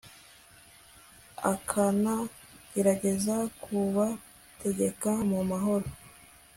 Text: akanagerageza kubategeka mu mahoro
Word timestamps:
akanagerageza 1.53 3.35
kubategeka 3.61 5.11
mu 5.29 5.39
mahoro 5.49 5.87